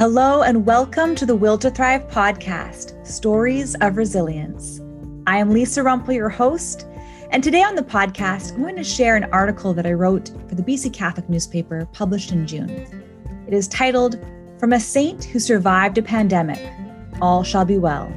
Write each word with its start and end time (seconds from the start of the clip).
Hello, 0.00 0.40
and 0.40 0.64
welcome 0.64 1.14
to 1.14 1.26
the 1.26 1.36
Will 1.36 1.58
to 1.58 1.68
Thrive 1.68 2.08
podcast 2.08 3.06
Stories 3.06 3.74
of 3.82 3.98
Resilience. 3.98 4.80
I 5.26 5.36
am 5.36 5.50
Lisa 5.50 5.82
Rumpel, 5.82 6.14
your 6.14 6.30
host. 6.30 6.86
And 7.32 7.44
today 7.44 7.62
on 7.62 7.74
the 7.74 7.82
podcast, 7.82 8.54
I'm 8.54 8.62
going 8.62 8.76
to 8.76 8.82
share 8.82 9.14
an 9.14 9.24
article 9.24 9.74
that 9.74 9.84
I 9.84 9.92
wrote 9.92 10.30
for 10.48 10.54
the 10.54 10.62
BC 10.62 10.94
Catholic 10.94 11.28
newspaper 11.28 11.86
published 11.92 12.32
in 12.32 12.46
June. 12.46 12.70
It 13.46 13.52
is 13.52 13.68
titled 13.68 14.18
From 14.58 14.72
a 14.72 14.80
Saint 14.80 15.24
Who 15.24 15.38
Survived 15.38 15.98
a 15.98 16.02
Pandemic 16.02 16.72
All 17.20 17.42
Shall 17.42 17.66
Be 17.66 17.76
Well. 17.76 18.10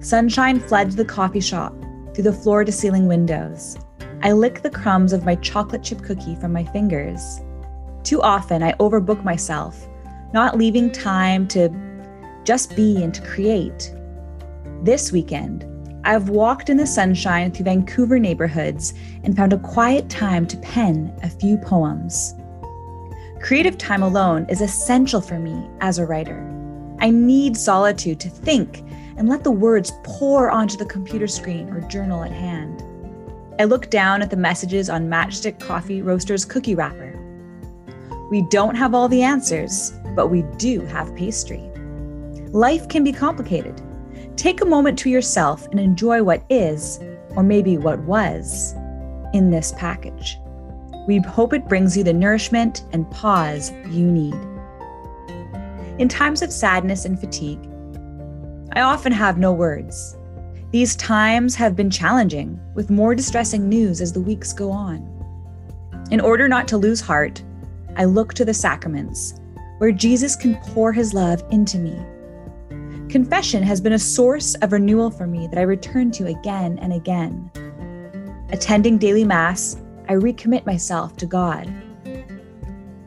Sunshine 0.00 0.58
floods 0.58 0.96
the 0.96 1.04
coffee 1.04 1.38
shop 1.38 1.76
through 2.12 2.24
the 2.24 2.32
floor 2.32 2.64
to 2.64 2.72
ceiling 2.72 3.06
windows. 3.06 3.78
I 4.24 4.32
lick 4.32 4.62
the 4.62 4.70
crumbs 4.70 5.12
of 5.12 5.24
my 5.24 5.36
chocolate 5.36 5.84
chip 5.84 6.02
cookie 6.02 6.34
from 6.34 6.52
my 6.52 6.64
fingers. 6.64 7.40
Too 8.02 8.20
often, 8.20 8.64
I 8.64 8.72
overbook 8.72 9.22
myself 9.22 9.86
not 10.34 10.58
leaving 10.58 10.90
time 10.90 11.46
to 11.46 11.70
just 12.42 12.74
be 12.74 13.02
and 13.02 13.14
to 13.14 13.22
create. 13.22 13.94
This 14.82 15.12
weekend, 15.12 15.64
I've 16.04 16.28
walked 16.28 16.68
in 16.68 16.76
the 16.76 16.88
sunshine 16.88 17.52
through 17.52 17.66
Vancouver 17.66 18.18
neighborhoods 18.18 18.94
and 19.22 19.36
found 19.36 19.52
a 19.52 19.58
quiet 19.58 20.10
time 20.10 20.44
to 20.48 20.56
pen 20.58 21.16
a 21.22 21.30
few 21.30 21.56
poems. 21.56 22.34
Creative 23.40 23.78
time 23.78 24.02
alone 24.02 24.44
is 24.48 24.60
essential 24.60 25.20
for 25.20 25.38
me 25.38 25.70
as 25.80 25.98
a 25.98 26.04
writer. 26.04 26.40
I 26.98 27.10
need 27.10 27.56
solitude 27.56 28.18
to 28.20 28.28
think 28.28 28.82
and 29.16 29.28
let 29.28 29.44
the 29.44 29.52
words 29.52 29.92
pour 30.02 30.50
onto 30.50 30.76
the 30.76 30.84
computer 30.84 31.28
screen 31.28 31.70
or 31.70 31.80
journal 31.82 32.24
at 32.24 32.32
hand. 32.32 32.82
I 33.60 33.64
look 33.64 33.88
down 33.88 34.20
at 34.20 34.30
the 34.30 34.36
messages 34.36 34.90
on 34.90 35.08
Matchstick 35.08 35.60
Coffee 35.60 36.02
Roaster's 36.02 36.44
cookie 36.44 36.74
wrapper. 36.74 37.12
We 38.30 38.42
don't 38.42 38.74
have 38.74 38.94
all 38.94 39.08
the 39.08 39.22
answers, 39.22 39.92
but 40.14 40.28
we 40.28 40.42
do 40.56 40.80
have 40.82 41.14
pastry. 41.14 41.70
Life 42.52 42.88
can 42.88 43.02
be 43.02 43.12
complicated. 43.12 43.80
Take 44.36 44.60
a 44.60 44.66
moment 44.66 44.98
to 45.00 45.10
yourself 45.10 45.66
and 45.68 45.80
enjoy 45.80 46.22
what 46.22 46.44
is, 46.48 47.00
or 47.30 47.42
maybe 47.42 47.76
what 47.78 47.98
was, 48.00 48.74
in 49.32 49.50
this 49.50 49.72
package. 49.76 50.38
We 51.06 51.18
hope 51.18 51.52
it 51.52 51.68
brings 51.68 51.96
you 51.96 52.04
the 52.04 52.12
nourishment 52.12 52.84
and 52.92 53.10
pause 53.10 53.72
you 53.90 54.10
need. 54.10 54.34
In 55.98 56.08
times 56.08 56.42
of 56.42 56.52
sadness 56.52 57.04
and 57.04 57.18
fatigue, 57.18 57.60
I 58.72 58.80
often 58.80 59.12
have 59.12 59.38
no 59.38 59.52
words. 59.52 60.16
These 60.70 60.96
times 60.96 61.54
have 61.54 61.76
been 61.76 61.90
challenging, 61.90 62.58
with 62.74 62.90
more 62.90 63.14
distressing 63.14 63.68
news 63.68 64.00
as 64.00 64.12
the 64.12 64.20
weeks 64.20 64.52
go 64.52 64.70
on. 64.70 65.08
In 66.10 66.20
order 66.20 66.48
not 66.48 66.66
to 66.68 66.76
lose 66.76 67.00
heart, 67.00 67.42
I 67.96 68.04
look 68.04 68.34
to 68.34 68.44
the 68.44 68.54
sacraments 68.54 69.34
where 69.84 69.92
Jesus 69.92 70.34
can 70.34 70.56
pour 70.72 70.94
his 70.94 71.12
love 71.12 71.44
into 71.50 71.76
me. 71.76 71.94
Confession 73.10 73.62
has 73.62 73.82
been 73.82 73.92
a 73.92 73.98
source 73.98 74.54
of 74.62 74.72
renewal 74.72 75.10
for 75.10 75.26
me 75.26 75.46
that 75.46 75.58
I 75.58 75.62
return 75.64 76.10
to 76.12 76.26
again 76.26 76.78
and 76.78 76.94
again. 76.94 77.50
Attending 78.48 78.96
daily 78.96 79.24
Mass, 79.24 79.76
I 80.08 80.14
recommit 80.14 80.64
myself 80.64 81.18
to 81.18 81.26
God. 81.26 81.66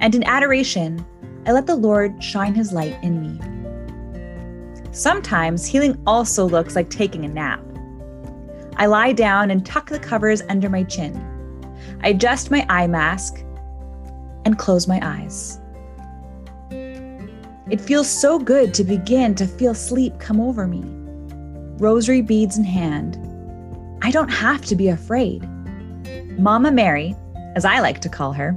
And 0.00 0.16
in 0.16 0.24
adoration, 0.24 1.06
I 1.46 1.52
let 1.52 1.68
the 1.68 1.76
Lord 1.76 2.20
shine 2.20 2.56
his 2.56 2.72
light 2.72 2.98
in 3.04 3.20
me. 3.22 4.90
Sometimes 4.90 5.64
healing 5.64 6.02
also 6.08 6.44
looks 6.44 6.74
like 6.74 6.90
taking 6.90 7.24
a 7.24 7.28
nap. 7.28 7.62
I 8.78 8.86
lie 8.86 9.12
down 9.12 9.52
and 9.52 9.64
tuck 9.64 9.90
the 9.90 10.00
covers 10.00 10.42
under 10.48 10.68
my 10.68 10.82
chin. 10.82 11.14
I 12.02 12.08
adjust 12.08 12.50
my 12.50 12.66
eye 12.68 12.88
mask 12.88 13.44
and 14.44 14.58
close 14.58 14.88
my 14.88 14.98
eyes. 15.00 15.60
It 17.74 17.80
feels 17.80 18.08
so 18.08 18.38
good 18.38 18.72
to 18.74 18.84
begin 18.84 19.34
to 19.34 19.48
feel 19.48 19.74
sleep 19.74 20.20
come 20.20 20.40
over 20.40 20.64
me. 20.64 20.84
Rosary 21.80 22.22
beads 22.22 22.56
in 22.56 22.62
hand. 22.62 23.18
I 24.00 24.12
don't 24.12 24.28
have 24.28 24.64
to 24.66 24.76
be 24.76 24.90
afraid. 24.90 25.42
Mama 26.38 26.70
Mary, 26.70 27.16
as 27.56 27.64
I 27.64 27.80
like 27.80 28.00
to 28.02 28.08
call 28.08 28.32
her, 28.32 28.54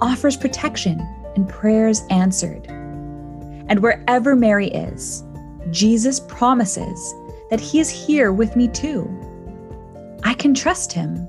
offers 0.00 0.38
protection 0.38 1.00
and 1.36 1.46
prayers 1.46 2.00
answered. 2.08 2.64
And 2.66 3.80
wherever 3.80 4.34
Mary 4.34 4.68
is, 4.68 5.22
Jesus 5.70 6.20
promises 6.20 7.14
that 7.50 7.60
he 7.60 7.78
is 7.78 7.90
here 7.90 8.32
with 8.32 8.56
me 8.56 8.68
too. 8.68 9.06
I 10.22 10.32
can 10.32 10.54
trust 10.54 10.94
him. 10.94 11.28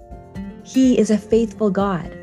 He 0.64 0.98
is 0.98 1.12
a 1.12 1.18
faithful 1.18 1.70
God. 1.70 2.18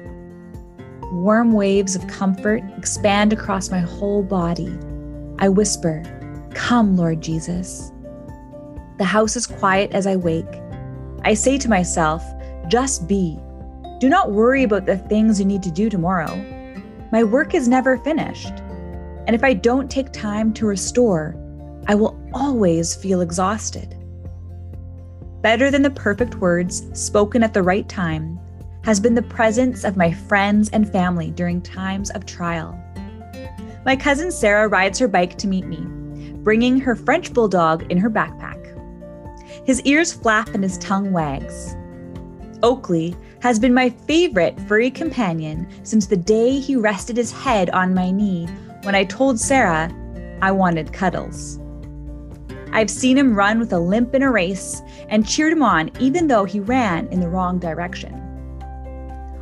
Warm 1.12 1.52
waves 1.52 1.94
of 1.94 2.06
comfort 2.06 2.62
expand 2.78 3.34
across 3.34 3.70
my 3.70 3.80
whole 3.80 4.22
body. 4.22 4.74
I 5.40 5.50
whisper, 5.50 6.02
Come, 6.54 6.96
Lord 6.96 7.20
Jesus. 7.20 7.92
The 8.96 9.04
house 9.04 9.36
is 9.36 9.46
quiet 9.46 9.92
as 9.92 10.06
I 10.06 10.16
wake. 10.16 10.62
I 11.22 11.34
say 11.34 11.58
to 11.58 11.68
myself, 11.68 12.24
Just 12.66 13.06
be. 13.06 13.38
Do 14.00 14.08
not 14.08 14.32
worry 14.32 14.62
about 14.62 14.86
the 14.86 14.96
things 14.96 15.38
you 15.38 15.44
need 15.44 15.62
to 15.64 15.70
do 15.70 15.90
tomorrow. 15.90 16.34
My 17.12 17.22
work 17.22 17.52
is 17.52 17.68
never 17.68 17.98
finished. 17.98 18.60
And 19.26 19.36
if 19.36 19.44
I 19.44 19.52
don't 19.52 19.90
take 19.90 20.12
time 20.12 20.54
to 20.54 20.66
restore, 20.66 21.36
I 21.88 21.94
will 21.94 22.18
always 22.32 22.94
feel 22.94 23.20
exhausted. 23.20 23.98
Better 25.42 25.70
than 25.70 25.82
the 25.82 25.90
perfect 25.90 26.36
words 26.36 26.88
spoken 26.98 27.42
at 27.42 27.52
the 27.52 27.62
right 27.62 27.86
time 27.86 28.40
has 28.84 29.00
been 29.00 29.14
the 29.14 29.22
presence 29.22 29.84
of 29.84 29.96
my 29.96 30.12
friends 30.12 30.68
and 30.70 30.90
family 30.90 31.30
during 31.30 31.60
times 31.60 32.10
of 32.10 32.26
trial. 32.26 32.78
My 33.84 33.96
cousin 33.96 34.30
Sarah 34.30 34.68
rides 34.68 34.98
her 34.98 35.08
bike 35.08 35.36
to 35.38 35.48
meet 35.48 35.66
me, 35.66 35.80
bringing 36.42 36.78
her 36.80 36.94
French 36.94 37.32
bulldog 37.32 37.90
in 37.90 37.98
her 37.98 38.10
backpack. 38.10 38.58
His 39.66 39.80
ears 39.82 40.12
flap 40.12 40.48
and 40.54 40.62
his 40.62 40.78
tongue 40.78 41.12
wags. 41.12 41.76
Oakley 42.62 43.16
has 43.40 43.58
been 43.58 43.74
my 43.74 43.90
favorite 43.90 44.58
furry 44.62 44.90
companion 44.90 45.68
since 45.82 46.06
the 46.06 46.16
day 46.16 46.58
he 46.58 46.76
rested 46.76 47.16
his 47.16 47.32
head 47.32 47.70
on 47.70 47.94
my 47.94 48.10
knee 48.10 48.46
when 48.82 48.94
I 48.94 49.04
told 49.04 49.38
Sarah 49.38 49.92
I 50.40 50.52
wanted 50.52 50.92
cuddles. 50.92 51.58
I've 52.72 52.90
seen 52.90 53.18
him 53.18 53.34
run 53.34 53.58
with 53.58 53.72
a 53.72 53.78
limp 53.78 54.14
in 54.14 54.22
a 54.22 54.30
race 54.30 54.80
and 55.08 55.28
cheered 55.28 55.52
him 55.52 55.62
on 55.62 55.90
even 56.00 56.26
though 56.26 56.44
he 56.44 56.60
ran 56.60 57.06
in 57.08 57.20
the 57.20 57.28
wrong 57.28 57.58
direction. 57.58 58.21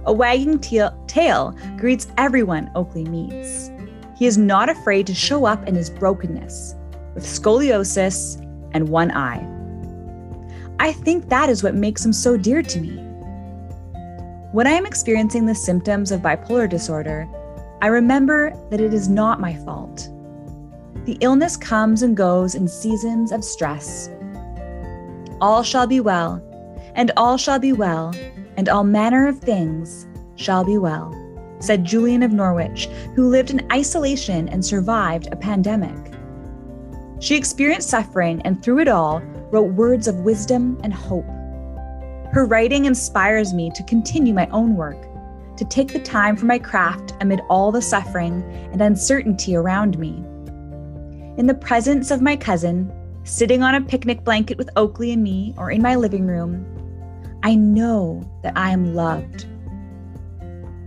A 0.07 0.13
wagging 0.13 0.59
tail 0.59 1.57
greets 1.77 2.07
everyone 2.17 2.71
Oakley 2.75 3.05
meets. 3.05 3.71
He 4.17 4.27
is 4.27 4.39
not 4.39 4.69
afraid 4.69 5.07
to 5.07 5.15
show 5.15 5.45
up 5.45 5.67
in 5.69 5.75
his 5.75 5.91
brokenness, 5.91 6.75
with 7.15 7.25
scoliosis 7.25 8.41
and 8.73 8.89
one 8.89 9.11
eye. 9.11 9.47
I 10.79 10.93
think 10.93 11.29
that 11.29 11.51
is 11.51 11.63
what 11.63 11.75
makes 11.75 12.05
him 12.05 12.13
so 12.13 12.37
dear 12.37 12.63
to 12.63 12.81
me. 12.81 12.97
When 14.53 14.67
I 14.67 14.73
am 14.73 14.87
experiencing 14.87 15.47
the 15.47 15.55
symptoms 15.55 16.11
of 16.11 16.23
bipolar 16.23 16.69
disorder, 16.69 17.29
I 17.83 17.87
remember 17.87 18.53
that 18.71 18.81
it 18.81 18.93
is 18.93 19.09
not 19.09 19.41
my 19.41 19.55
fault. 19.65 20.09
The 21.05 21.19
illness 21.21 21.57
comes 21.57 22.03
and 22.03 22.17
goes 22.17 22.55
in 22.55 22.69
seasons 22.69 23.33
of 23.33 23.45
stress. 23.45 24.11
All 25.41 25.63
shall 25.63 25.87
be 25.87 26.01
well, 26.01 26.43
and 26.95 27.11
all 27.17 27.37
shall 27.37 27.59
be 27.59 27.73
well, 27.73 28.15
and 28.57 28.69
all 28.69 28.85
manner 28.85 29.27
of 29.27 29.39
things 29.39 30.07
shall 30.37 30.65
be 30.65 30.79
well, 30.79 31.15
said 31.59 31.85
Julian 31.85 32.23
of 32.23 32.33
Norwich, 32.33 32.87
who 33.15 33.29
lived 33.29 33.51
in 33.51 33.67
isolation 33.73 34.49
and 34.49 34.65
survived 34.65 35.29
a 35.31 35.37
pandemic. 35.37 36.15
She 37.21 37.37
experienced 37.37 37.91
suffering 37.91 38.41
and 38.43 38.63
through 38.63 38.81
it 38.81 38.89
all 38.89 39.21
wrote 39.51 39.75
words 39.75 40.09
of 40.09 40.21
wisdom 40.21 40.79
and 40.83 40.95
hope. 40.95 41.27
Her 42.33 42.47
writing 42.47 42.87
inspires 42.87 43.53
me 43.53 43.71
to 43.75 43.83
continue 43.83 44.33
my 44.33 44.47
own 44.49 44.77
work, 44.77 45.07
to 45.57 45.65
take 45.65 45.93
the 45.93 45.99
time 45.99 46.37
for 46.37 46.47
my 46.47 46.59
craft 46.59 47.13
amid 47.21 47.43
all 47.51 47.73
the 47.73 47.83
suffering 47.83 48.43
and 48.73 48.81
uncertainty 48.81 49.57
around 49.57 49.99
me. 49.99 50.25
In 51.37 51.47
the 51.47 51.59
presence 51.61 52.11
of 52.11 52.23
my 52.23 52.37
cousin, 52.37 52.91
sitting 53.25 53.63
on 53.63 53.75
a 53.75 53.81
picnic 53.81 54.25
blanket 54.25 54.57
with 54.57 54.71
Oakley 54.77 55.13
and 55.13 55.23
me, 55.23 55.55
or 55.59 55.71
in 55.71 55.83
my 55.83 55.97
living 55.97 56.27
room, 56.27 56.65
I 57.43 57.55
know 57.55 58.29
that 58.43 58.53
I 58.57 58.71
am 58.71 58.95
loved. 58.95 59.47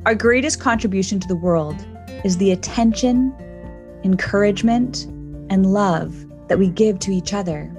Our 0.05 0.13
greatest 0.13 0.59
contribution 0.59 1.19
to 1.19 1.27
the 1.27 1.35
world 1.35 1.75
is 2.23 2.37
the 2.37 2.51
attention, 2.51 3.33
encouragement, 4.03 5.05
and 5.49 5.73
love 5.73 6.13
that 6.47 6.59
we 6.59 6.69
give 6.69 6.99
to 6.99 7.11
each 7.11 7.33
other. 7.33 7.71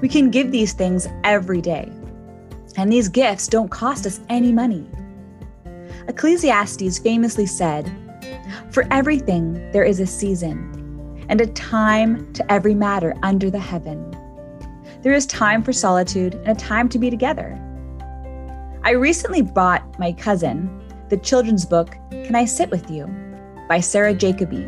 We 0.00 0.08
can 0.08 0.30
give 0.30 0.52
these 0.52 0.72
things 0.72 1.08
every 1.24 1.60
day, 1.60 1.90
and 2.76 2.92
these 2.92 3.08
gifts 3.08 3.48
don't 3.48 3.70
cost 3.70 4.06
us 4.06 4.20
any 4.28 4.52
money. 4.52 4.86
Ecclesiastes 6.06 6.98
famously 6.98 7.46
said, 7.46 7.90
For 8.70 8.86
everything 8.92 9.54
there 9.72 9.84
is 9.84 9.98
a 9.98 10.06
season, 10.06 11.26
and 11.28 11.40
a 11.40 11.46
time 11.46 12.32
to 12.34 12.52
every 12.52 12.74
matter 12.74 13.16
under 13.24 13.50
the 13.50 13.58
heaven. 13.58 14.17
There 15.02 15.12
is 15.12 15.26
time 15.26 15.62
for 15.62 15.72
solitude 15.72 16.34
and 16.34 16.48
a 16.48 16.54
time 16.54 16.88
to 16.88 16.98
be 16.98 17.08
together. 17.08 17.56
I 18.82 18.90
recently 18.90 19.42
bought 19.42 19.98
my 19.98 20.12
cousin 20.12 20.68
the 21.08 21.16
children's 21.16 21.64
book, 21.64 21.96
Can 22.10 22.34
I 22.34 22.44
Sit 22.44 22.70
With 22.70 22.90
You? 22.90 23.06
by 23.68 23.78
Sarah 23.78 24.14
Jacoby. 24.14 24.66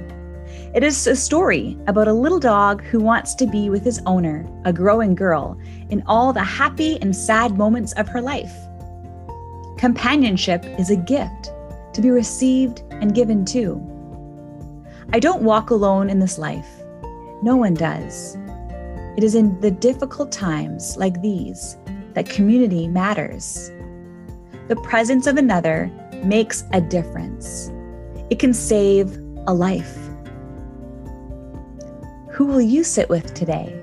It 0.72 0.84
is 0.84 1.06
a 1.08 1.16
story 1.16 1.76
about 1.88 2.06
a 2.06 2.12
little 2.12 2.38
dog 2.38 2.82
who 2.84 3.00
wants 3.00 3.34
to 3.36 3.46
be 3.46 3.70
with 3.70 3.84
his 3.84 4.00
owner, 4.06 4.48
a 4.64 4.72
growing 4.72 5.16
girl, 5.16 5.58
in 5.88 6.02
all 6.06 6.32
the 6.32 6.44
happy 6.44 7.00
and 7.02 7.14
sad 7.14 7.58
moments 7.58 7.92
of 7.94 8.08
her 8.08 8.20
life. 8.20 8.52
Companionship 9.78 10.64
is 10.78 10.90
a 10.90 10.96
gift 10.96 11.50
to 11.92 12.00
be 12.00 12.10
received 12.10 12.82
and 12.90 13.16
given 13.16 13.44
to. 13.46 13.80
I 15.12 15.18
don't 15.18 15.42
walk 15.42 15.70
alone 15.70 16.08
in 16.08 16.20
this 16.20 16.38
life. 16.38 16.68
No 17.42 17.56
one 17.56 17.74
does. 17.74 18.36
It 19.16 19.24
is 19.24 19.34
in 19.34 19.60
the 19.60 19.70
difficult 19.70 20.30
times 20.30 20.96
like 20.96 21.20
these 21.20 21.76
that 22.14 22.28
community 22.28 22.86
matters. 22.88 23.70
The 24.68 24.76
presence 24.76 25.26
of 25.26 25.36
another 25.36 25.90
makes 26.24 26.64
a 26.72 26.80
difference. 26.80 27.70
It 28.30 28.38
can 28.38 28.54
save 28.54 29.18
a 29.46 29.54
life. 29.54 29.96
Who 32.30 32.46
will 32.46 32.60
you 32.60 32.84
sit 32.84 33.08
with 33.08 33.34
today? 33.34 33.76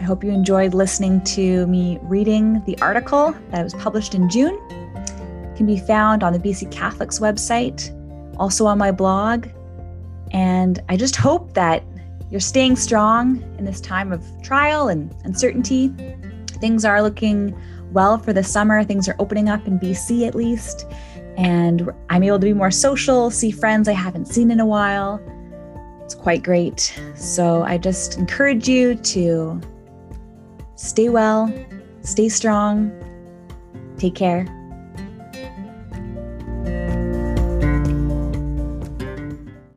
I 0.00 0.02
hope 0.02 0.24
you 0.24 0.30
enjoyed 0.30 0.74
listening 0.74 1.22
to 1.24 1.66
me 1.68 1.98
reading 2.02 2.62
the 2.64 2.78
article 2.80 3.34
that 3.50 3.62
was 3.62 3.74
published 3.74 4.14
in 4.14 4.28
June. 4.28 4.58
It 4.70 5.56
can 5.56 5.66
be 5.66 5.78
found 5.78 6.22
on 6.22 6.32
the 6.32 6.38
BC 6.38 6.70
Catholics 6.70 7.18
website, 7.18 7.90
also 8.38 8.66
on 8.66 8.78
my 8.78 8.90
blog. 8.90 9.46
And 10.36 10.82
I 10.90 10.98
just 10.98 11.16
hope 11.16 11.54
that 11.54 11.82
you're 12.30 12.40
staying 12.40 12.76
strong 12.76 13.42
in 13.56 13.64
this 13.64 13.80
time 13.80 14.12
of 14.12 14.22
trial 14.42 14.88
and 14.88 15.14
uncertainty. 15.24 15.88
Things 16.60 16.84
are 16.84 17.00
looking 17.00 17.58
well 17.92 18.18
for 18.18 18.34
the 18.34 18.44
summer. 18.44 18.84
Things 18.84 19.08
are 19.08 19.16
opening 19.18 19.48
up 19.48 19.66
in 19.66 19.80
BC 19.80 20.28
at 20.28 20.34
least. 20.34 20.84
And 21.38 21.90
I'm 22.10 22.22
able 22.22 22.38
to 22.38 22.44
be 22.44 22.52
more 22.52 22.70
social, 22.70 23.30
see 23.30 23.50
friends 23.50 23.88
I 23.88 23.92
haven't 23.92 24.26
seen 24.26 24.50
in 24.50 24.60
a 24.60 24.66
while. 24.66 25.22
It's 26.04 26.14
quite 26.14 26.42
great. 26.42 27.00
So 27.14 27.62
I 27.62 27.78
just 27.78 28.18
encourage 28.18 28.68
you 28.68 28.94
to 28.94 29.58
stay 30.74 31.08
well, 31.08 31.50
stay 32.02 32.28
strong, 32.28 32.92
take 33.96 34.14
care. 34.14 34.55